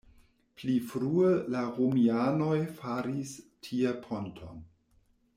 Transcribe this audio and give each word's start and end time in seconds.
Pli 0.59 0.75
frue 0.91 1.33
la 1.55 1.59
romianoj 1.75 2.57
faris 2.79 3.35
tie 3.67 3.93
ponton. 4.07 4.65